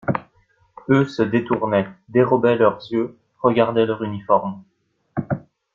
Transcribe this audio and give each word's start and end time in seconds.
Eux 0.89 1.05
se 1.05 1.21
détournaient, 1.21 1.87
dérobaient 2.09 2.55
leurs 2.55 2.79
yeux, 2.89 3.19
regardaient 3.43 3.85
leurs 3.85 4.01
uniformes. 4.03 4.63